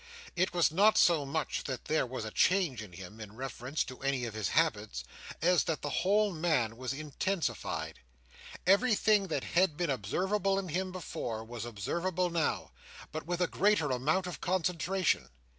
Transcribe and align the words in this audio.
It 0.35 0.51
was 0.51 0.71
not 0.71 0.97
so 0.97 1.27
much 1.27 1.65
that 1.65 1.85
there 1.85 2.07
was 2.07 2.25
a 2.25 2.31
change 2.31 2.81
in 2.81 2.93
him, 2.93 3.19
in 3.19 3.35
reference 3.35 3.83
to 3.83 3.99
any 3.99 4.25
of 4.25 4.33
his 4.33 4.47
habits, 4.49 5.03
as 5.43 5.65
that 5.65 5.83
the 5.83 5.91
whole 6.01 6.31
man 6.33 6.75
was 6.75 6.91
intensified. 6.91 7.99
Everything 8.65 9.27
that 9.27 9.43
had 9.43 9.77
been 9.77 9.91
observable 9.91 10.57
in 10.57 10.69
him 10.69 10.91
before, 10.91 11.43
was 11.43 11.65
observable 11.65 12.31
now, 12.31 12.71
but 13.11 13.27
with 13.27 13.41
a 13.41 13.47
greater 13.47 13.91
amount 13.91 14.25
of 14.25 14.41
concentration. 14.41 15.29